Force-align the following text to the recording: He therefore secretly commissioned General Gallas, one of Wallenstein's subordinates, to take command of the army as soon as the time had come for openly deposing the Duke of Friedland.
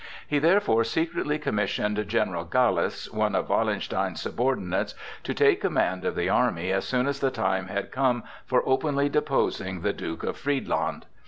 He 0.27 0.39
therefore 0.39 0.83
secretly 0.83 1.37
commissioned 1.37 2.07
General 2.07 2.43
Gallas, 2.43 3.07
one 3.13 3.35
of 3.35 3.49
Wallenstein's 3.49 4.19
subordinates, 4.19 4.95
to 5.21 5.35
take 5.35 5.61
command 5.61 6.05
of 6.05 6.15
the 6.15 6.27
army 6.27 6.71
as 6.71 6.85
soon 6.87 7.05
as 7.05 7.19
the 7.19 7.29
time 7.29 7.67
had 7.67 7.91
come 7.91 8.23
for 8.43 8.67
openly 8.67 9.09
deposing 9.09 9.81
the 9.81 9.93
Duke 9.93 10.23
of 10.23 10.37
Friedland. 10.37 11.05